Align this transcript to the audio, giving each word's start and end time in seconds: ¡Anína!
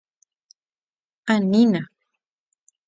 ¡Anína! 1.33 1.81